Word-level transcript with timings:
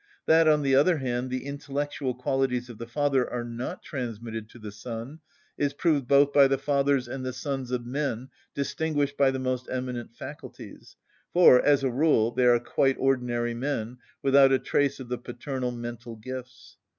That, 0.25 0.47
on 0.47 0.63
the 0.63 0.73
other 0.73 0.97
hand, 0.97 1.29
the 1.29 1.45
intellectual 1.45 2.15
qualities 2.15 2.71
of 2.71 2.79
the 2.79 2.87
father 2.87 3.29
are 3.31 3.43
not 3.43 3.83
transmitted 3.83 4.49
to 4.49 4.57
the 4.57 4.71
son 4.71 5.19
is 5.59 5.75
proved 5.75 6.07
both 6.07 6.33
by 6.33 6.47
the 6.47 6.57
fathers 6.57 7.07
and 7.07 7.23
the 7.23 7.31
sons 7.31 7.69
of 7.69 7.85
men 7.85 8.29
distinguished 8.55 9.15
by 9.15 9.29
the 9.29 9.37
most 9.37 9.67
eminent 9.69 10.15
faculties, 10.15 10.95
for, 11.33 11.61
as 11.61 11.83
a 11.83 11.91
rule, 11.91 12.31
they 12.31 12.47
are 12.47 12.57
quite 12.59 12.97
ordinary 12.97 13.53
men, 13.53 13.99
without 14.23 14.51
a 14.51 14.57
trace 14.57 14.99
of 14.99 15.07
the 15.07 15.19
paternal 15.19 15.69
mental 15.71 16.15
gifts. 16.15 16.77